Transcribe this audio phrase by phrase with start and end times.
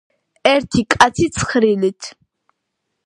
[0.51, 2.11] ერთი კაცი ცხრილით